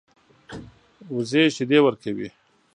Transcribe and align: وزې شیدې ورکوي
وزې 1.13 1.41
شیدې 1.55 1.79
ورکوي 1.83 2.29